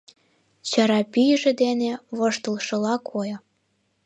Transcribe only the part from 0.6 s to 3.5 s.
Чара пӱйжӧ дене воштылшыла койо.